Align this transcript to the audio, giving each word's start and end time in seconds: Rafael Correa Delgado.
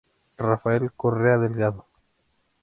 Rafael 0.39 0.89
Correa 0.97 1.37
Delgado. 1.37 1.85